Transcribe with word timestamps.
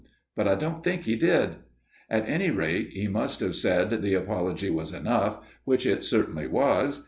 But 0.35 0.47
I 0.47 0.55
don't 0.55 0.83
think 0.83 1.03
he 1.03 1.15
did. 1.15 1.57
At 2.09 2.27
any 2.27 2.49
rate, 2.49 2.89
he 2.89 3.07
must 3.07 3.39
have 3.39 3.53
said 3.53 4.01
the 4.01 4.15
apology 4.15 4.71
was 4.71 4.91
enough; 4.91 5.37
which 5.63 5.85
it 5.85 6.03
certainly 6.03 6.47
was. 6.47 6.99